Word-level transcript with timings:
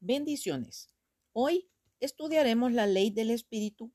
Bendiciones. 0.00 0.94
Hoy 1.32 1.68
estudiaremos 1.98 2.70
la 2.70 2.86
ley 2.86 3.10
del 3.10 3.32
Espíritu. 3.32 3.90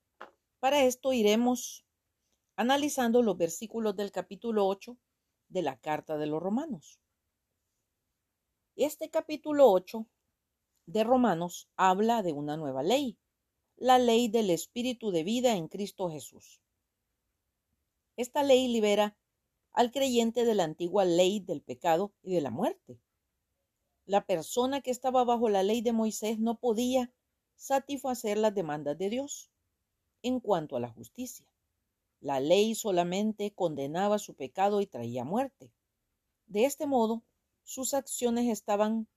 Para 0.59 0.83
esto 0.83 1.13
iremos 1.13 1.85
analizando 2.57 3.21
los 3.21 3.37
versículos 3.37 3.95
del 3.95 4.11
capítulo 4.11 4.67
8 4.67 4.97
de 5.47 5.61
la 5.61 5.79
carta 5.79 6.17
de 6.17 6.27
los 6.27 6.43
romanos. 6.43 6.99
Este 8.75 9.09
capítulo 9.09 9.71
8 9.71 10.05
de 10.87 11.05
Romanos 11.05 11.69
habla 11.77 12.21
de 12.21 12.33
una 12.33 12.57
nueva 12.57 12.83
ley, 12.83 13.17
la 13.77 13.97
ley 13.97 14.27
del 14.27 14.49
Espíritu 14.49 15.11
de 15.11 15.23
vida 15.23 15.55
en 15.55 15.69
Cristo 15.69 16.09
Jesús. 16.09 16.59
Esta 18.17 18.43
ley 18.43 18.67
libera 18.67 19.15
al 19.71 19.89
creyente 19.89 20.43
de 20.43 20.53
la 20.53 20.65
antigua 20.65 21.05
ley 21.05 21.39
del 21.39 21.61
pecado 21.61 22.13
y 22.21 22.33
de 22.33 22.41
la 22.41 22.51
muerte 22.51 22.99
la 24.05 24.25
persona 24.25 24.81
que 24.81 24.91
estaba 24.91 25.23
bajo 25.23 25.49
la 25.49 25.63
ley 25.63 25.81
de 25.81 25.93
Moisés 25.93 26.39
no 26.39 26.55
podía 26.55 27.11
satisfacer 27.55 28.37
las 28.37 28.53
demandas 28.53 28.97
de 28.97 29.09
Dios 29.09 29.49
en 30.21 30.39
cuanto 30.39 30.75
a 30.75 30.79
la 30.79 30.89
justicia. 30.89 31.45
La 32.19 32.39
ley 32.39 32.75
solamente 32.75 33.53
condenaba 33.53 34.19
su 34.19 34.33
pecado 34.33 34.81
y 34.81 34.87
traía 34.87 35.23
muerte. 35.23 35.71
De 36.47 36.65
este 36.65 36.85
modo, 36.85 37.23
sus 37.63 37.93
acciones 37.93 38.49
estaban 38.49 39.07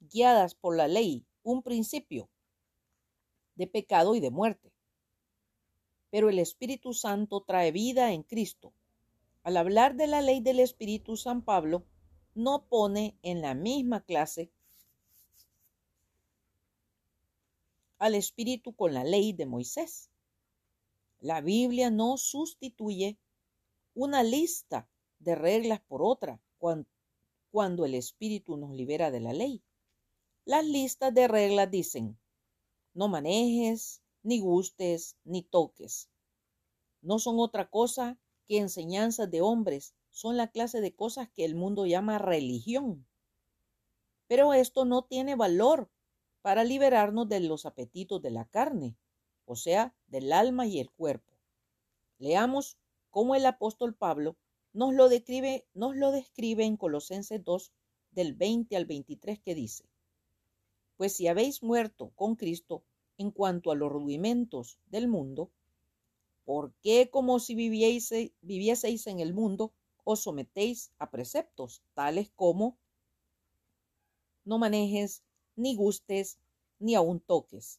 guiadas 0.00 0.54
por 0.54 0.76
la 0.76 0.88
ley, 0.88 1.26
un 1.42 1.62
principio 1.62 2.28
de 3.54 3.66
pecado 3.66 4.14
y 4.14 4.20
de 4.20 4.30
muerte. 4.30 4.72
Pero 6.10 6.28
el 6.28 6.38
Espíritu 6.38 6.94
Santo 6.94 7.42
trae 7.42 7.72
vida 7.72 8.12
en 8.12 8.22
Cristo. 8.22 8.72
Al 9.42 9.56
hablar 9.56 9.96
de 9.96 10.06
la 10.06 10.22
ley 10.22 10.40
del 10.40 10.60
Espíritu, 10.60 11.16
San 11.16 11.42
Pablo 11.42 11.84
no 12.34 12.64
pone 12.68 13.18
en 13.22 13.40
la 13.40 13.54
misma 13.54 14.00
clase 14.04 14.50
al 17.98 18.14
espíritu 18.14 18.74
con 18.74 18.94
la 18.94 19.04
ley 19.04 19.32
de 19.32 19.46
Moisés. 19.46 20.10
La 21.20 21.40
Biblia 21.40 21.90
no 21.90 22.16
sustituye 22.16 23.18
una 23.94 24.22
lista 24.22 24.88
de 25.18 25.34
reglas 25.34 25.80
por 25.80 26.02
otra 26.02 26.40
cuando, 26.58 27.84
el 27.84 27.94
espíritu 27.94 28.56
nos 28.56 28.70
libera 28.70 29.10
de 29.10 29.20
la 29.20 29.32
ley. 29.32 29.62
Las 30.44 30.64
listas 30.64 31.12
de 31.12 31.26
reglas 31.26 31.70
dicen, 31.70 32.16
no 32.94 33.08
manejes, 33.08 34.00
ni 34.22 34.40
gustes, 34.40 35.16
ni 35.24 35.42
toques. 35.42 36.08
No 37.02 37.18
son 37.18 37.40
otra 37.40 37.68
cosa 37.68 38.16
que 38.46 38.58
enseñanzas 38.58 39.30
de 39.30 39.40
hombres 39.40 39.94
son 40.18 40.36
la 40.36 40.48
clase 40.48 40.80
de 40.80 40.96
cosas 40.96 41.28
que 41.30 41.44
el 41.44 41.54
mundo 41.54 41.86
llama 41.86 42.18
religión. 42.18 43.06
Pero 44.26 44.52
esto 44.52 44.84
no 44.84 45.04
tiene 45.04 45.36
valor 45.36 45.92
para 46.42 46.64
liberarnos 46.64 47.28
de 47.28 47.38
los 47.38 47.66
apetitos 47.66 48.20
de 48.20 48.32
la 48.32 48.44
carne, 48.44 48.96
o 49.44 49.54
sea, 49.54 49.94
del 50.08 50.32
alma 50.32 50.66
y 50.66 50.80
el 50.80 50.90
cuerpo. 50.90 51.32
Leamos 52.18 52.78
cómo 53.10 53.36
el 53.36 53.46
apóstol 53.46 53.94
Pablo 53.94 54.36
nos 54.72 54.92
lo 54.92 55.08
describe, 55.08 55.68
nos 55.72 55.94
lo 55.94 56.10
describe 56.10 56.64
en 56.64 56.76
Colosenses 56.76 57.44
2 57.44 57.70
del 58.10 58.34
20 58.34 58.76
al 58.76 58.86
23 58.86 59.38
que 59.38 59.54
dice, 59.54 59.84
Pues 60.96 61.12
si 61.12 61.28
habéis 61.28 61.62
muerto 61.62 62.10
con 62.16 62.34
Cristo 62.34 62.82
en 63.18 63.30
cuanto 63.30 63.70
a 63.70 63.76
los 63.76 63.92
rudimentos 63.92 64.80
del 64.86 65.06
mundo, 65.06 65.52
¿por 66.44 66.72
qué 66.82 67.08
como 67.08 67.38
si 67.38 67.54
vivieseis 67.54 69.06
en 69.06 69.20
el 69.20 69.32
mundo 69.32 69.74
os 70.10 70.22
sometéis 70.22 70.90
a 70.98 71.10
preceptos 71.10 71.82
tales 71.92 72.30
como 72.34 72.78
no 74.42 74.56
manejes, 74.56 75.22
ni 75.54 75.76
gustes, 75.76 76.38
ni 76.78 76.94
aun 76.94 77.20
toques, 77.20 77.78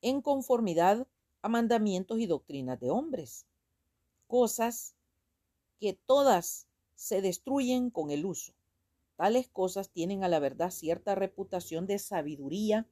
en 0.00 0.22
conformidad 0.22 1.06
a 1.42 1.48
mandamientos 1.50 2.18
y 2.18 2.24
doctrinas 2.24 2.80
de 2.80 2.88
hombres, 2.88 3.44
cosas 4.26 4.94
que 5.78 5.92
todas 5.92 6.66
se 6.94 7.20
destruyen 7.20 7.90
con 7.90 8.10
el 8.10 8.24
uso. 8.24 8.54
Tales 9.16 9.46
cosas 9.48 9.90
tienen 9.90 10.24
a 10.24 10.28
la 10.28 10.38
verdad 10.38 10.70
cierta 10.70 11.14
reputación 11.14 11.86
de 11.86 11.98
sabiduría 11.98 12.88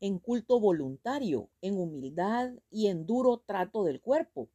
en 0.00 0.18
culto 0.18 0.58
voluntario, 0.58 1.50
en 1.60 1.78
humildad 1.78 2.52
y 2.70 2.86
en 2.86 3.04
duro 3.04 3.42
trato 3.44 3.84
del 3.84 4.00
cuerpo, 4.00 4.48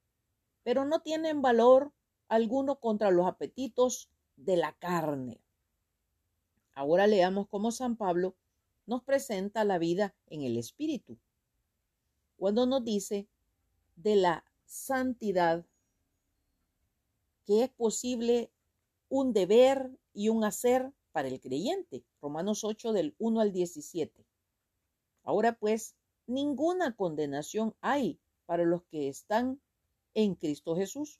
pero 0.63 0.85
no 0.85 1.01
tienen 1.01 1.43
valor 1.43 1.93
alguno 2.27 2.79
contra 2.79 3.11
los 3.11 3.27
apetitos 3.27 4.09
de 4.35 4.57
la 4.57 4.73
carne. 4.73 5.41
Ahora 6.73 7.07
leamos 7.07 7.47
cómo 7.47 7.71
San 7.71 7.95
Pablo 7.95 8.35
nos 8.85 9.03
presenta 9.03 9.63
la 9.63 9.77
vida 9.77 10.15
en 10.27 10.41
el 10.41 10.57
Espíritu. 10.57 11.17
Cuando 12.37 12.65
nos 12.65 12.83
dice 12.83 13.27
de 13.95 14.15
la 14.15 14.45
santidad 14.65 15.65
que 17.45 17.63
es 17.63 17.69
posible 17.69 18.51
un 19.09 19.31
deber 19.31 19.91
y 20.13 20.29
un 20.29 20.43
hacer 20.43 20.91
para 21.11 21.27
el 21.27 21.39
creyente. 21.39 22.03
Romanos 22.21 22.63
8 22.63 22.91
del 22.91 23.15
1 23.19 23.39
al 23.39 23.53
17. 23.53 24.25
Ahora 25.23 25.57
pues, 25.57 25.95
ninguna 26.27 26.95
condenación 26.95 27.75
hay 27.81 28.19
para 28.45 28.65
los 28.65 28.83
que 28.83 29.07
están 29.07 29.61
en 30.13 30.35
Cristo 30.35 30.75
Jesús 30.75 31.19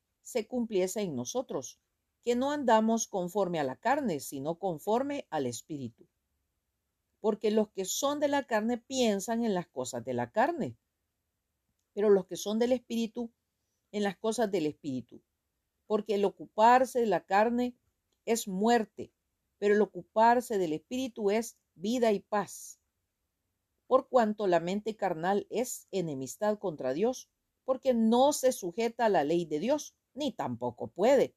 se 0.21 0.47
cumpliese 0.47 1.01
en 1.01 1.15
nosotros, 1.15 1.79
que 2.21 2.35
no 2.35 2.51
andamos 2.51 3.07
conforme 3.07 3.59
a 3.59 3.63
la 3.63 3.75
carne, 3.75 4.19
sino 4.19 4.59
conforme 4.59 5.27
al 5.29 5.45
Espíritu. 5.45 6.07
Porque 7.19 7.51
los 7.51 7.69
que 7.69 7.85
son 7.85 8.19
de 8.19 8.27
la 8.27 8.45
carne 8.45 8.77
piensan 8.77 9.43
en 9.43 9.53
las 9.53 9.67
cosas 9.67 10.03
de 10.03 10.13
la 10.13 10.31
carne, 10.31 10.77
pero 11.93 12.09
los 12.09 12.25
que 12.25 12.35
son 12.35 12.59
del 12.59 12.71
Espíritu 12.71 13.31
en 13.91 14.03
las 14.03 14.17
cosas 14.17 14.49
del 14.51 14.65
Espíritu. 14.65 15.21
Porque 15.87 16.15
el 16.15 16.25
ocuparse 16.25 16.99
de 16.99 17.07
la 17.07 17.25
carne 17.25 17.75
es 18.25 18.47
muerte, 18.47 19.11
pero 19.57 19.75
el 19.75 19.81
ocuparse 19.81 20.57
del 20.57 20.73
Espíritu 20.73 21.31
es 21.31 21.57
vida 21.75 22.11
y 22.11 22.19
paz. 22.19 22.79
Por 23.87 24.07
cuanto 24.07 24.47
la 24.47 24.59
mente 24.59 24.95
carnal 24.95 25.47
es 25.49 25.87
enemistad 25.91 26.57
contra 26.59 26.93
Dios, 26.93 27.29
porque 27.65 27.93
no 27.93 28.31
se 28.31 28.53
sujeta 28.53 29.05
a 29.05 29.09
la 29.09 29.23
ley 29.23 29.45
de 29.45 29.59
Dios, 29.59 29.95
ni 30.13 30.31
tampoco 30.31 30.87
puede. 30.87 31.35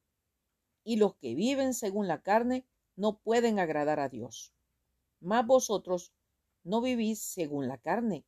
Y 0.85 0.97
los 0.97 1.17
que 1.17 1.35
viven 1.35 1.75
según 1.75 2.09
la 2.09 2.23
carne 2.23 2.67
no 2.97 3.19
pueden 3.19 3.59
agradar 3.59 4.01
a 4.01 4.09
Dios. 4.09 4.53
Mas 5.21 5.47
vosotros 5.47 6.12
no 6.62 6.81
vivís 6.81 7.21
según 7.21 7.69
la 7.69 7.79
carne, 7.79 8.25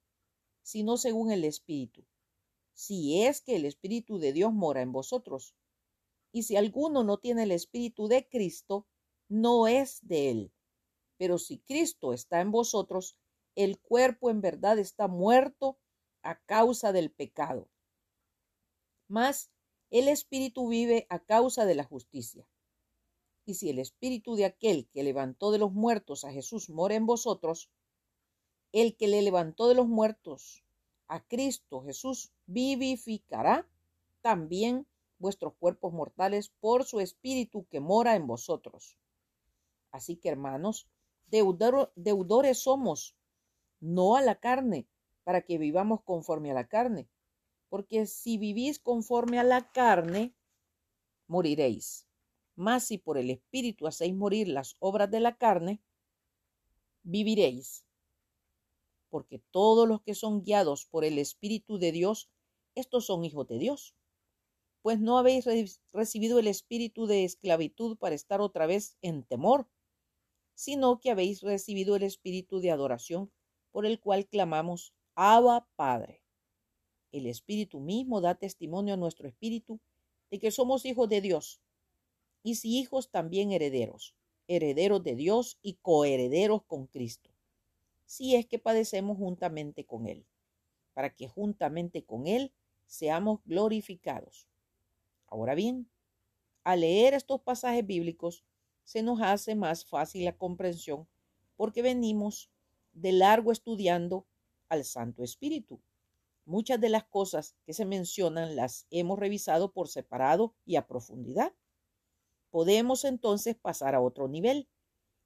sino 0.63 0.97
según 0.97 1.31
el 1.31 1.45
Espíritu, 1.45 2.05
si 2.73 3.23
es 3.23 3.41
que 3.41 3.57
el 3.57 3.65
Espíritu 3.65 4.19
de 4.19 4.33
Dios 4.33 4.53
mora 4.53 4.83
en 4.83 4.93
vosotros. 4.93 5.55
Y 6.33 6.43
si 6.43 6.57
alguno 6.57 7.05
no 7.05 7.19
tiene 7.19 7.45
el 7.45 7.53
Espíritu 7.53 8.09
de 8.09 8.29
Cristo, 8.29 8.87
no 9.29 9.69
es 9.69 10.07
de 10.07 10.31
él. 10.31 10.53
Pero 11.19 11.39
si 11.39 11.59
Cristo 11.59 12.13
está 12.13 12.41
en 12.41 12.51
vosotros, 12.51 13.17
el 13.55 13.81
cuerpo 13.81 14.31
en 14.31 14.41
verdad 14.43 14.79
está 14.79 15.09
muerto 15.09 15.79
a 16.23 16.39
causa 16.45 16.93
del 16.93 17.11
pecado. 17.11 17.71
Mas 19.09 19.51
el 19.91 20.09
Espíritu 20.09 20.69
vive 20.69 21.07
a 21.11 21.19
causa 21.19 21.65
de 21.65 21.75
la 21.75 21.85
justicia. 21.85 22.49
Y 23.45 23.55
si 23.55 23.71
el 23.71 23.79
Espíritu 23.79 24.35
de 24.35 24.45
aquel 24.45 24.89
que 24.93 25.05
levantó 25.05 25.51
de 25.53 25.59
los 25.59 25.73
muertos 25.73 26.25
a 26.25 26.33
Jesús 26.33 26.69
mora 26.69 26.95
en 26.95 27.07
vosotros, 27.07 27.71
el 28.73 28.97
que 28.97 29.09
le 29.09 29.23
levantó 29.23 29.69
de 29.69 29.75
los 29.75 29.87
muertos 29.87 30.65
a 31.09 31.21
Cristo 31.21 31.83
Jesús 31.83 32.33
vivificará 32.47 33.67
también 34.23 34.87
vuestros 35.19 35.55
cuerpos 35.55 35.93
mortales 35.93 36.51
por 36.61 36.85
su 36.85 37.01
Espíritu 37.01 37.67
que 37.71 37.81
mora 37.81 38.17
en 38.17 38.27
vosotros. 38.27 38.99
Así 39.93 40.17
que, 40.17 40.29
hermanos, 40.29 40.89
deudores 41.27 42.59
somos, 42.59 43.17
no 43.81 44.17
a 44.17 44.21
la 44.21 44.41
carne, 44.41 44.87
para 45.25 45.43
que 45.43 45.59
vivamos 45.59 46.03
conforme 46.03 46.51
a 46.51 46.55
la 46.55 46.69
carne, 46.69 47.09
porque 47.69 48.07
si 48.07 48.39
vivís 48.39 48.79
conforme 48.79 49.39
a 49.39 49.45
la 49.45 49.71
carne, 49.73 50.35
moriréis. 51.27 52.07
Mas 52.55 52.85
si 52.85 52.99
por 52.99 53.19
el 53.19 53.31
Espíritu 53.31 53.87
hacéis 53.87 54.15
morir 54.15 54.49
las 54.49 54.77
obras 54.79 55.11
de 55.11 55.21
la 55.21 55.37
carne, 55.37 55.83
viviréis. 57.03 57.85
Porque 59.11 59.41
todos 59.51 59.87
los 59.87 60.01
que 60.03 60.15
son 60.15 60.43
guiados 60.43 60.87
por 60.87 61.05
el 61.05 61.19
Espíritu 61.19 61.79
de 61.79 61.93
Dios, 61.93 62.31
estos 62.75 63.07
son 63.07 63.25
hijos 63.25 63.47
de 63.47 63.59
Dios. 63.59 63.95
Pues 64.83 65.01
no 65.01 65.19
habéis 65.19 65.47
recibido 65.93 66.39
el 66.39 66.47
espíritu 66.47 67.07
de 67.07 67.25
esclavitud 67.25 67.97
para 67.99 68.15
estar 68.15 68.41
otra 68.41 68.67
vez 68.67 68.97
en 69.03 69.25
temor, 69.25 69.69
sino 70.55 71.01
que 71.01 71.11
habéis 71.11 71.43
recibido 71.43 71.97
el 71.97 72.05
espíritu 72.05 72.61
de 72.61 72.71
adoración 72.71 73.33
por 73.73 73.85
el 73.85 74.01
cual 74.01 74.27
clamamos, 74.27 74.95
Abba 75.15 75.69
Padre. 75.77 76.26
El 77.19 77.27
Espíritu 77.27 77.81
mismo 77.81 78.21
da 78.21 78.35
testimonio 78.35 78.95
a 78.95 78.97
nuestro 78.97 79.27
espíritu 79.27 79.81
de 80.31 80.39
que 80.39 80.51
somos 80.51 80.85
hijos 80.85 81.09
de 81.09 81.21
Dios, 81.21 81.61
y 82.43 82.57
si 82.57 82.79
hijos 82.79 83.11
también 83.11 83.53
herederos, 83.53 84.15
herederos 84.49 85.03
de 85.03 85.17
Dios 85.17 85.59
y 85.63 85.75
coherederos 85.75 86.63
con 86.65 86.87
Cristo, 86.87 87.31
si 88.05 88.37
es 88.37 88.47
que 88.47 88.59
padecemos 88.59 89.17
juntamente 89.17 89.85
con 89.85 90.07
Él, 90.07 90.27
para 90.95 91.15
que 91.15 91.27
juntamente 91.27 92.05
con 92.05 92.27
Él 92.27 92.53
seamos 92.87 93.41
glorificados. 93.45 94.47
Ahora 95.27 95.55
bien, 95.55 95.89
al 96.65 96.81
leer 96.81 97.15
estos 97.15 97.41
pasajes 97.41 97.87
bíblicos, 97.87 98.45
se 98.85 99.03
nos 99.03 99.21
hace 99.23 99.55
más 99.55 99.85
fácil 99.85 100.25
la 100.25 100.37
comprensión 100.37 101.09
porque 101.57 101.83
venimos 101.83 102.51
de 102.93 103.13
largo 103.13 103.53
estudiando 103.53 104.27
al 104.69 104.85
Santo 104.85 105.23
Espíritu. 105.23 105.81
Muchas 106.47 106.81
de 106.81 106.89
las 106.89 107.05
cosas 107.05 107.57
que 107.67 107.75
se 107.75 107.85
mencionan 107.85 108.55
las 108.55 108.87
hemos 108.91 109.19
revisado 109.19 109.73
por 109.73 109.89
separado 109.89 110.55
y 110.65 110.77
a 110.77 110.87
profundidad. 110.87 111.53
Podemos 112.51 113.05
entonces 113.05 113.57
pasar 113.57 113.97
a 113.97 114.01
otro 114.01 114.29
nivel, 114.29 114.69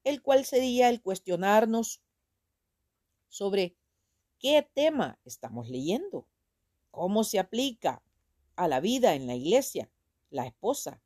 el 0.03 0.23
cual 0.23 0.47
sería 0.47 0.89
el 0.89 1.03
cuestionarnos 1.03 2.03
sobre 3.29 3.77
qué 4.39 4.67
tema 4.73 5.21
estamos 5.27 5.69
leyendo, 5.69 6.27
cómo 6.91 7.23
se 7.23 7.39
aplica 7.39 8.03
a 8.57 8.67
la 8.67 8.81
vida 8.81 9.15
en 9.15 9.27
la 9.27 9.35
iglesia, 9.35 9.91
la 10.31 10.47
esposa, 10.47 11.03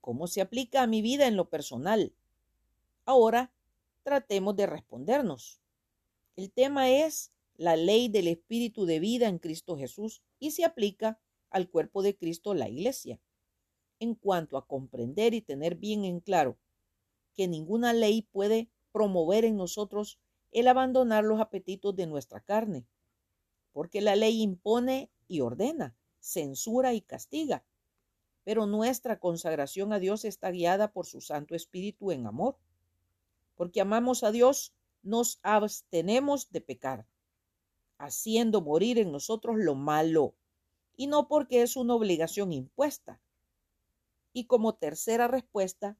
cómo 0.00 0.28
se 0.28 0.42
aplica 0.42 0.82
a 0.82 0.86
mi 0.86 1.02
vida 1.02 1.26
en 1.26 1.34
lo 1.34 1.50
personal. 1.50 2.14
Ahora 3.04 3.52
tratemos 4.04 4.54
de 4.54 4.66
respondernos. 4.66 5.60
El 6.36 6.52
tema 6.52 6.88
es 6.88 7.33
la 7.56 7.76
ley 7.76 8.08
del 8.08 8.28
Espíritu 8.28 8.84
de 8.84 9.00
vida 9.00 9.28
en 9.28 9.38
Cristo 9.38 9.76
Jesús 9.76 10.22
y 10.38 10.50
se 10.50 10.64
aplica 10.64 11.20
al 11.50 11.70
cuerpo 11.70 12.02
de 12.02 12.16
Cristo, 12.16 12.54
la 12.54 12.68
Iglesia. 12.68 13.20
En 14.00 14.14
cuanto 14.14 14.56
a 14.56 14.66
comprender 14.66 15.34
y 15.34 15.40
tener 15.40 15.76
bien 15.76 16.04
en 16.04 16.20
claro 16.20 16.58
que 17.34 17.46
ninguna 17.46 17.92
ley 17.92 18.22
puede 18.22 18.70
promover 18.92 19.44
en 19.44 19.56
nosotros 19.56 20.18
el 20.50 20.68
abandonar 20.68 21.24
los 21.24 21.40
apetitos 21.40 21.94
de 21.96 22.06
nuestra 22.06 22.40
carne, 22.40 22.86
porque 23.72 24.00
la 24.00 24.14
ley 24.14 24.42
impone 24.42 25.10
y 25.26 25.40
ordena, 25.40 25.96
censura 26.20 26.94
y 26.94 27.00
castiga, 27.00 27.64
pero 28.44 28.66
nuestra 28.66 29.18
consagración 29.18 29.92
a 29.92 29.98
Dios 29.98 30.24
está 30.24 30.50
guiada 30.50 30.92
por 30.92 31.06
su 31.06 31.20
Santo 31.20 31.54
Espíritu 31.54 32.12
en 32.12 32.26
amor. 32.26 32.58
Porque 33.56 33.80
amamos 33.80 34.22
a 34.22 34.30
Dios, 34.32 34.74
nos 35.02 35.38
abstenemos 35.42 36.50
de 36.50 36.60
pecar 36.60 37.06
haciendo 38.04 38.60
morir 38.60 38.98
en 38.98 39.10
nosotros 39.12 39.56
lo 39.58 39.74
malo, 39.74 40.34
y 40.96 41.06
no 41.06 41.26
porque 41.26 41.62
es 41.62 41.76
una 41.76 41.94
obligación 41.94 42.52
impuesta. 42.52 43.20
Y 44.32 44.44
como 44.44 44.74
tercera 44.74 45.26
respuesta, 45.26 45.96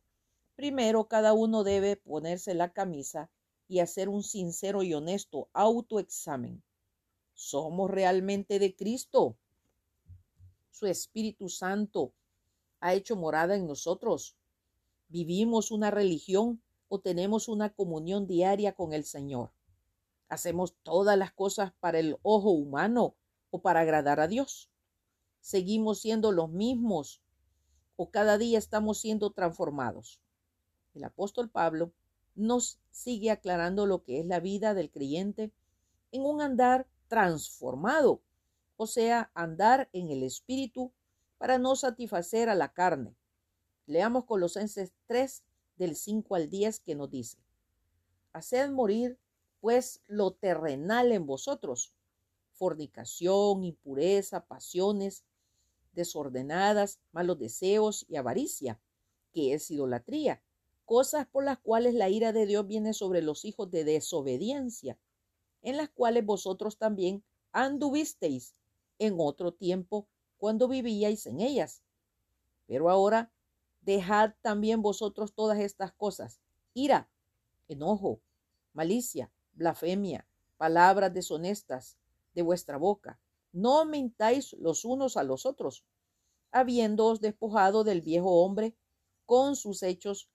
primero 0.55 1.09
cada 1.09 1.33
uno 1.33 1.65
debe 1.65 1.97
ponerse 1.97 2.55
la 2.55 2.73
camisa 2.73 3.31
y 3.69 3.81
hacer 3.81 4.09
un 4.09 4.23
sincero 4.23 4.83
y 4.83 4.93
honesto 4.93 5.49
autoexamen. 5.53 6.63
¿Somos 7.33 7.91
realmente 7.91 8.59
de 8.59 8.77
Cristo? 8.77 9.37
Su 10.71 10.87
Espíritu 10.87 11.49
Santo 11.49 12.13
ha 12.81 12.95
hecho 12.95 13.17
morada 13.17 13.57
en 13.57 13.67
nosotros. 13.67 14.37
¿Vivimos 15.09 15.71
una 15.71 15.91
religión 15.91 16.63
o 16.89 17.01
tenemos 17.01 17.49
una 17.49 17.71
comunión 17.71 18.27
diaria 18.27 18.75
con 18.75 18.93
el 18.93 19.05
Señor? 19.05 19.51
¿Hacemos 20.29 20.75
todas 20.83 21.19
las 21.19 21.33
cosas 21.33 21.73
para 21.81 21.99
el 21.99 22.19
ojo 22.23 22.51
humano 22.51 23.17
o 23.51 23.63
para 23.63 23.81
agradar 23.81 24.21
a 24.21 24.29
Dios? 24.29 24.71
¿Seguimos 25.41 26.01
siendo 26.01 26.33
los 26.33 26.51
mismos 26.51 27.23
o 27.97 28.11
cada 28.11 28.39
día 28.39 28.59
estamos 28.59 28.99
siendo 28.99 29.31
transformados? 29.31 30.21
El 30.95 31.05
apóstol 31.05 31.51
Pablo 31.51 31.93
nos 32.35 32.81
sigue 32.91 33.31
aclarando 33.31 33.87
lo 33.87 34.03
que 34.03 34.21
es 34.21 34.27
la 34.27 34.41
vida 34.41 34.75
del 34.75 34.91
creyente 34.91 35.53
en 36.13 36.25
un 36.25 36.41
andar 36.41 36.87
transformado, 37.09 38.23
o 38.77 38.87
sea, 38.87 39.31
andar 39.35 39.89
en 39.93 40.11
el 40.11 40.23
espíritu 40.23 40.93
para 41.39 41.59
no 41.59 41.77
satisfacer 41.77 42.49
a 42.49 42.55
la 42.55 42.73
carne. 42.73 43.15
Leamos 43.87 44.25
Colosenses 44.25 44.93
3 45.07 45.45
del 45.77 45.97
5 45.97 46.35
al 46.35 46.49
10 46.49 46.81
que 46.81 46.95
nos 46.95 47.11
dice, 47.11 47.39
Haced 48.33 48.71
morir 48.71 49.19
pues 49.65 50.03
lo 50.09 50.33
terrenal 50.33 51.11
en 51.11 51.25
vosotros, 51.25 51.95
fornicación, 52.53 53.65
impureza, 53.65 54.45
pasiones 54.45 55.25
desordenadas, 55.95 57.01
malos 57.13 57.39
deseos 57.39 58.05
y 58.07 58.17
avaricia, 58.17 58.79
que 59.33 59.55
es 59.55 59.71
idolatría, 59.71 60.43
cosas 60.85 61.27
por 61.29 61.45
las 61.47 61.59
cuales 61.61 61.95
la 61.95 62.11
ira 62.11 62.35
de 62.35 62.45
Dios 62.45 62.67
viene 62.67 62.93
sobre 62.93 63.23
los 63.23 63.47
hijos 63.47 63.71
de 63.71 63.85
desobediencia, 63.85 64.99
en 65.63 65.79
las 65.79 65.89
cuales 65.89 66.27
vosotros 66.27 66.77
también 66.77 67.25
anduvisteis 67.53 68.55
en 68.99 69.15
otro 69.17 69.55
tiempo 69.55 70.07
cuando 70.37 70.69
vivíais 70.69 71.25
en 71.25 71.41
ellas. 71.41 71.83
Pero 72.67 72.91
ahora 72.91 73.33
dejad 73.81 74.35
también 74.43 74.83
vosotros 74.83 75.33
todas 75.33 75.59
estas 75.59 75.95
cosas, 75.95 76.39
ira, 76.75 77.09
enojo, 77.67 78.21
malicia, 78.75 79.31
blasfemia, 79.55 80.27
palabras 80.57 81.13
deshonestas 81.13 81.99
de 82.35 82.43
vuestra 82.43 82.77
boca. 82.77 83.21
No 83.53 83.85
mintáis 83.85 84.53
los 84.55 84.85
unos 84.85 85.17
a 85.17 85.23
los 85.23 85.47
otros, 85.47 85.85
habiéndoos 86.51 87.21
despojado 87.21 87.85
del 87.85 88.01
viejo 88.01 88.43
hombre 88.43 88.77
con 89.27 89.57
sus 89.57 89.83
hechos 89.83 90.29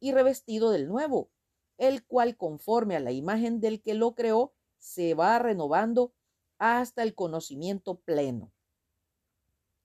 y 0.00 0.12
revestido 0.12 0.70
del 0.70 0.88
nuevo, 0.88 1.30
el 1.78 2.04
cual 2.04 2.36
conforme 2.36 2.96
a 2.96 3.00
la 3.00 3.12
imagen 3.12 3.60
del 3.60 3.82
que 3.82 3.94
lo 3.94 4.14
creó, 4.14 4.54
se 4.78 5.14
va 5.14 5.38
renovando 5.38 6.12
hasta 6.58 7.02
el 7.02 7.14
conocimiento 7.14 8.00
pleno. 8.00 8.52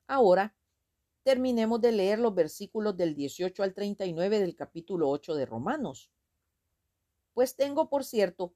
Ahora, 0.07 0.55
terminemos 1.23 1.81
de 1.81 1.91
leer 1.91 2.19
los 2.19 2.33
versículos 2.33 2.97
del 2.97 3.15
18 3.15 3.63
al 3.63 3.73
39 3.73 4.39
del 4.39 4.55
capítulo 4.55 5.09
8 5.09 5.35
de 5.35 5.45
Romanos. 5.45 6.11
Pues 7.33 7.55
tengo 7.55 7.89
por 7.89 8.03
cierto 8.03 8.55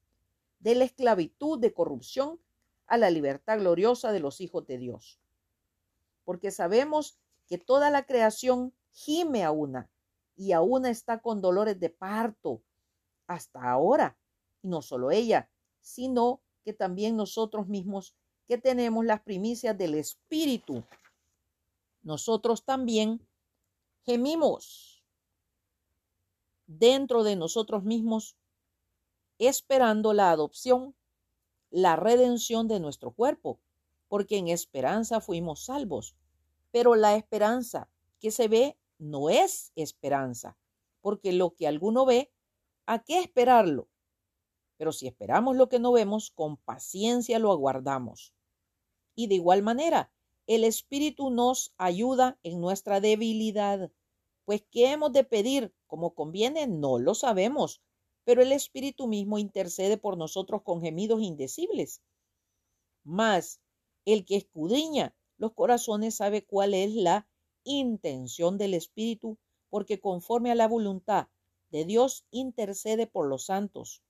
de 0.61 0.75
la 0.75 0.85
esclavitud 0.85 1.59
de 1.59 1.73
corrupción 1.73 2.39
a 2.87 2.97
la 2.97 3.09
libertad 3.09 3.59
gloriosa 3.59 4.11
de 4.11 4.19
los 4.19 4.41
hijos 4.41 4.65
de 4.67 4.77
Dios. 4.77 5.19
Porque 6.23 6.51
sabemos 6.51 7.17
que 7.47 7.57
toda 7.57 7.89
la 7.89 8.05
creación 8.05 8.73
gime 8.91 9.43
a 9.43 9.51
una 9.51 9.89
y 10.35 10.51
a 10.53 10.61
una 10.61 10.89
está 10.89 11.21
con 11.21 11.41
dolores 11.41 11.79
de 11.79 11.89
parto 11.89 12.61
hasta 13.27 13.69
ahora. 13.69 14.17
Y 14.61 14.67
no 14.67 14.81
solo 14.81 15.11
ella, 15.11 15.49
sino 15.81 16.41
que 16.63 16.73
también 16.73 17.17
nosotros 17.17 17.67
mismos 17.67 18.15
que 18.47 18.57
tenemos 18.57 19.05
las 19.05 19.21
primicias 19.21 19.77
del 19.77 19.95
Espíritu. 19.95 20.83
Nosotros 22.03 22.65
también 22.65 23.25
gemimos 24.03 25.03
dentro 26.67 27.23
de 27.23 27.35
nosotros 27.35 27.83
mismos 27.83 28.35
esperando 29.47 30.13
la 30.13 30.31
adopción, 30.31 30.95
la 31.69 31.95
redención 31.95 32.67
de 32.67 32.79
nuestro 32.79 33.11
cuerpo, 33.11 33.59
porque 34.07 34.37
en 34.37 34.47
esperanza 34.47 35.21
fuimos 35.21 35.65
salvos. 35.65 36.15
Pero 36.71 36.95
la 36.95 37.15
esperanza 37.15 37.89
que 38.19 38.31
se 38.31 38.47
ve 38.47 38.77
no 38.97 39.29
es 39.29 39.71
esperanza, 39.75 40.57
porque 41.01 41.33
lo 41.33 41.55
que 41.55 41.67
alguno 41.67 42.05
ve, 42.05 42.31
¿a 42.85 43.03
qué 43.03 43.19
esperarlo? 43.19 43.87
Pero 44.77 44.91
si 44.91 45.07
esperamos 45.07 45.55
lo 45.55 45.69
que 45.69 45.79
no 45.79 45.91
vemos, 45.91 46.31
con 46.31 46.57
paciencia 46.57 47.39
lo 47.39 47.51
aguardamos. 47.51 48.33
Y 49.15 49.27
de 49.27 49.35
igual 49.35 49.63
manera, 49.63 50.11
el 50.47 50.63
Espíritu 50.63 51.29
nos 51.29 51.73
ayuda 51.77 52.37
en 52.43 52.59
nuestra 52.59 52.99
debilidad. 52.99 53.91
Pues, 54.45 54.63
¿qué 54.71 54.91
hemos 54.91 55.13
de 55.13 55.23
pedir 55.23 55.73
como 55.87 56.13
conviene? 56.13 56.67
No 56.67 56.99
lo 56.99 57.15
sabemos, 57.15 57.81
pero 58.23 58.41
el 58.41 58.51
Espíritu 58.51 59.07
mismo 59.07 59.37
intercede 59.37 59.97
por 59.97 60.17
nosotros 60.17 60.61
con 60.63 60.81
gemidos 60.81 61.21
indecibles. 61.21 62.01
Mas, 63.03 63.61
el 64.05 64.25
que 64.25 64.37
escudriña 64.37 65.15
los 65.37 65.53
corazones 65.53 66.15
sabe 66.15 66.45
cuál 66.45 66.73
es 66.73 66.93
la 66.93 67.27
intención 67.63 68.57
del 68.57 68.73
Espíritu, 68.73 69.37
porque 69.69 69.99
conforme 69.99 70.51
a 70.51 70.55
la 70.55 70.67
voluntad 70.67 71.29
de 71.71 71.85
Dios 71.85 72.25
intercede 72.29 73.07
por 73.07 73.27
los 73.27 73.45
santos. 73.45 74.03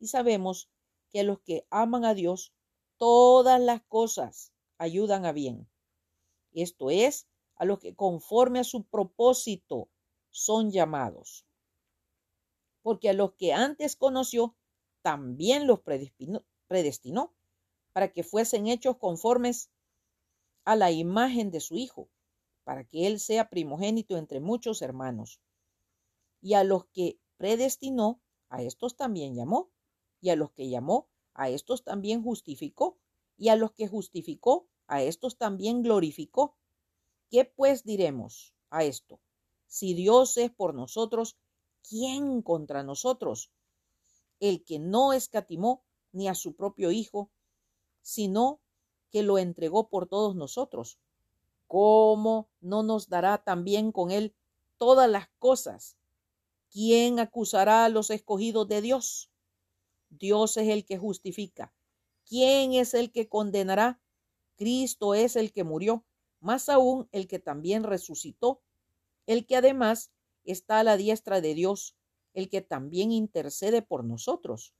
Y 0.00 0.08
sabemos 0.08 0.68
que 1.10 1.20
a 1.20 1.24
los 1.24 1.40
que 1.40 1.66
aman 1.70 2.04
a 2.04 2.14
Dios, 2.14 2.52
todas 2.96 3.60
las 3.60 3.82
cosas 3.84 4.52
ayudan 4.78 5.24
a 5.24 5.32
bien. 5.32 5.68
Esto 6.52 6.90
es, 6.90 7.28
a 7.54 7.64
los 7.64 7.78
que 7.78 7.94
conforme 7.94 8.58
a 8.58 8.64
su 8.64 8.84
propósito 8.84 9.88
son 10.30 10.70
llamados. 10.70 11.46
Porque 12.86 13.08
a 13.08 13.14
los 13.14 13.32
que 13.32 13.52
antes 13.52 13.96
conoció, 13.96 14.54
también 15.02 15.66
los 15.66 15.80
predestinó, 15.80 17.34
para 17.92 18.12
que 18.12 18.22
fuesen 18.22 18.68
hechos 18.68 18.96
conformes 18.98 19.72
a 20.64 20.76
la 20.76 20.92
imagen 20.92 21.50
de 21.50 21.58
su 21.58 21.74
Hijo, 21.74 22.08
para 22.62 22.84
que 22.84 23.08
Él 23.08 23.18
sea 23.18 23.50
primogénito 23.50 24.16
entre 24.16 24.38
muchos 24.38 24.82
hermanos. 24.82 25.40
Y 26.40 26.54
a 26.54 26.62
los 26.62 26.84
que 26.92 27.18
predestinó, 27.38 28.22
a 28.50 28.62
estos 28.62 28.96
también 28.96 29.34
llamó 29.34 29.72
y 30.20 30.30
a 30.30 30.36
los 30.36 30.52
que 30.52 30.68
llamó, 30.68 31.08
a 31.34 31.48
estos 31.48 31.82
también 31.82 32.22
justificó, 32.22 33.00
y 33.36 33.48
a 33.48 33.56
los 33.56 33.72
que 33.72 33.88
justificó, 33.88 34.68
a 34.86 35.02
estos 35.02 35.38
también 35.38 35.82
glorificó. 35.82 36.56
¿Qué 37.30 37.46
pues 37.46 37.82
diremos 37.82 38.54
a 38.70 38.84
esto? 38.84 39.20
Si 39.66 39.92
Dios 39.92 40.36
es 40.36 40.52
por 40.52 40.72
nosotros, 40.72 41.36
¿quién 41.88 42.42
contra 42.42 42.82
nosotros? 42.82 43.50
El 44.40 44.64
que 44.64 44.78
no 44.78 45.12
escatimó 45.12 45.84
ni 46.12 46.28
a 46.28 46.34
su 46.34 46.54
propio 46.54 46.90
Hijo, 46.90 47.30
sino 48.02 48.60
que 49.10 49.22
lo 49.22 49.38
entregó 49.38 49.88
por 49.88 50.08
todos 50.08 50.34
nosotros. 50.34 50.98
¿Cómo 51.66 52.48
no 52.60 52.82
nos 52.82 53.08
dará 53.08 53.38
también 53.38 53.92
con 53.92 54.10
él 54.10 54.34
todas 54.78 55.10
las 55.10 55.28
cosas? 55.38 55.96
¿Quién 56.70 57.18
acusará 57.18 57.84
a 57.84 57.88
los 57.88 58.10
escogidos 58.10 58.68
de 58.68 58.82
Dios? 58.82 59.30
Dios 60.10 60.56
es 60.56 60.68
el 60.68 60.84
que 60.84 60.98
justifica. 60.98 61.72
¿Quién 62.28 62.74
es 62.74 62.94
el 62.94 63.12
que 63.12 63.28
condenará? 63.28 64.00
Cristo 64.56 65.14
es 65.14 65.36
el 65.36 65.52
que 65.52 65.64
murió, 65.64 66.04
más 66.40 66.68
aún 66.68 67.08
el 67.12 67.28
que 67.28 67.38
también 67.38 67.84
resucitó, 67.84 68.62
el 69.26 69.46
que 69.46 69.56
además 69.56 70.10
está 70.46 70.80
a 70.80 70.84
la 70.84 70.96
diestra 70.96 71.40
de 71.40 71.54
Dios, 71.54 71.96
el 72.34 72.48
que 72.48 72.60
también 72.60 73.12
intercede 73.12 73.82
por 73.82 74.04
nosotros. 74.04 74.74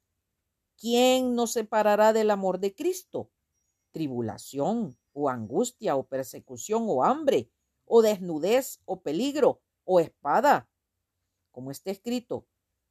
¿Quién 0.78 1.34
nos 1.34 1.52
separará 1.52 2.12
del 2.12 2.30
amor 2.30 2.60
de 2.60 2.74
Cristo? 2.74 3.30
Tribulación, 3.92 4.98
o 5.12 5.30
angustia, 5.30 5.96
o 5.96 6.06
persecución, 6.06 6.84
o 6.88 7.02
hambre, 7.02 7.50
o 7.86 8.02
desnudez, 8.02 8.80
o 8.84 9.00
peligro, 9.00 9.62
o 9.84 10.00
espada. 10.00 10.68
Como 11.50 11.70
está 11.70 11.90
escrito, 11.90 12.46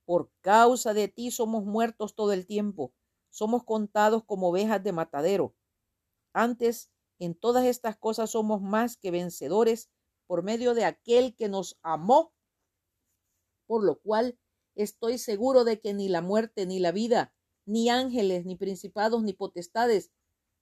por 0.05 0.31
causa 0.41 0.93
de 0.93 1.07
ti 1.07 1.31
somos 1.31 1.65
muertos 1.65 2.15
todo 2.15 2.33
el 2.33 2.45
tiempo, 2.45 2.93
somos 3.29 3.63
contados 3.63 4.23
como 4.23 4.49
ovejas 4.49 4.83
de 4.83 4.91
matadero. 4.91 5.55
Antes, 6.33 6.89
en 7.19 7.35
todas 7.35 7.65
estas 7.65 7.97
cosas 7.97 8.31
somos 8.31 8.61
más 8.61 8.97
que 8.97 9.11
vencedores 9.11 9.89
por 10.27 10.43
medio 10.43 10.73
de 10.73 10.85
aquel 10.85 11.35
que 11.35 11.49
nos 11.49 11.77
amó, 11.81 12.33
por 13.67 13.83
lo 13.83 13.99
cual 13.99 14.37
estoy 14.75 15.17
seguro 15.17 15.63
de 15.63 15.79
que 15.79 15.93
ni 15.93 16.09
la 16.09 16.21
muerte, 16.21 16.65
ni 16.65 16.79
la 16.79 16.91
vida, 16.91 17.33
ni 17.65 17.89
ángeles, 17.89 18.45
ni 18.45 18.55
principados, 18.55 19.23
ni 19.23 19.33
potestades, 19.33 20.11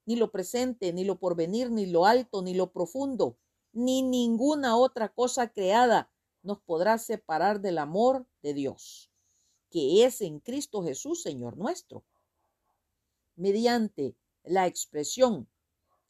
ni 0.05 0.15
lo 0.15 0.31
presente, 0.31 0.93
ni 0.93 1.03
lo 1.03 1.19
porvenir, 1.19 1.71
ni 1.71 1.85
lo 1.85 2.05
alto, 2.05 2.41
ni 2.41 2.53
lo 2.53 2.71
profundo, 2.71 3.37
ni 3.71 4.01
ninguna 4.01 4.77
otra 4.77 5.09
cosa 5.09 5.51
creada 5.51 6.11
nos 6.41 6.59
podrá 6.59 6.97
separar 6.97 7.61
del 7.61 7.77
amor 7.77 8.27
de 8.41 8.53
Dios 8.53 9.09
que 9.73 10.05
es 10.05 10.21
en 10.21 10.39
Cristo 10.39 10.83
Jesús, 10.83 11.23
Señor 11.23 11.57
nuestro. 11.57 12.05
Mediante 13.35 14.15
la 14.43 14.67
expresión 14.67 15.49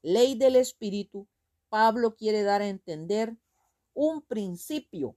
ley 0.02 0.36
del 0.36 0.58
Espíritu, 0.58 1.30
Pablo 1.70 2.18
quiere 2.18 2.44
dar 2.44 2.62
a 2.62 2.68
entender 2.68 3.38
un 3.94 4.22
principio, 4.22 5.16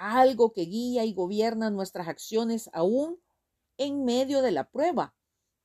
algo 0.00 0.52
que 0.52 0.62
guía 0.62 1.04
y 1.04 1.12
gobierna 1.12 1.70
nuestras 1.70 2.08
acciones 2.08 2.70
aún 2.72 3.20
en 3.76 4.04
medio 4.04 4.42
de 4.42 4.50
la 4.50 4.70
prueba. 4.70 5.14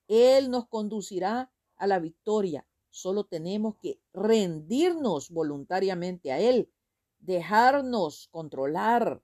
Él 0.08 0.52
nos 0.52 0.68
conducirá 0.68 1.52
a 1.78 1.88
la 1.88 2.00
victoria. 2.00 2.68
Solo 2.90 3.26
tenemos 3.26 3.76
que 3.78 4.00
rendirnos 4.14 5.30
voluntariamente 5.30 6.32
a 6.32 6.40
Él, 6.40 6.72
dejarnos 7.20 8.30
controlar. 8.32 9.22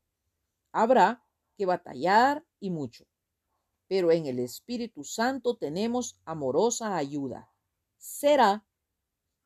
Habrá 0.72 1.24
batallar 1.66 2.46
y 2.60 2.70
mucho. 2.70 3.06
Pero 3.88 4.12
en 4.12 4.26
el 4.26 4.40
Espíritu 4.40 5.04
Santo 5.04 5.58
tenemos 5.58 6.20
amorosa 6.26 6.96
ayuda. 6.96 7.52
Será 7.98 8.66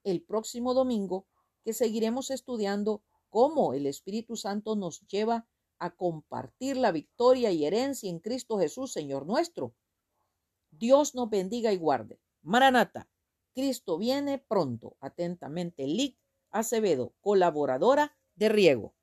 el 0.04 0.22
próximo 0.22 0.74
domingo 0.74 1.26
que 1.64 1.74
seguiremos 1.74 2.30
estudiando 2.30 3.04
cómo 3.30 3.74
el 3.74 3.88
Espíritu 3.88 4.36
Santo 4.36 4.76
nos 4.76 5.02
lleva 5.08 5.48
a 5.80 5.96
compartir 5.96 6.78
la 6.78 6.92
victoria 6.92 7.52
y 7.52 7.66
herencia 7.66 8.10
en 8.10 8.20
Cristo 8.20 8.58
Jesús, 8.58 8.92
Señor 8.92 9.26
nuestro. 9.26 9.76
Dios 10.72 11.16
nos 11.16 11.30
bendiga 11.30 11.72
y 11.72 11.78
guarde. 11.78 12.20
Maranata, 12.42 13.10
Cristo 13.54 13.98
viene 13.98 14.38
pronto. 14.40 14.98
Atentamente, 15.00 15.88
Lic 15.88 16.18
Acevedo, 16.52 17.14
colaboradora 17.22 18.18
de 18.36 18.50
Riego. 18.50 18.95